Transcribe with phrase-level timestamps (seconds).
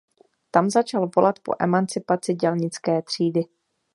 [0.51, 3.41] Tam začal volat po emancipaci dělnické třídy.